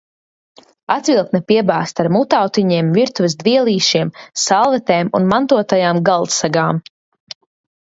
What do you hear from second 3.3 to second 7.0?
dvielīšiem, salvetēm un mantotajām galdsegām.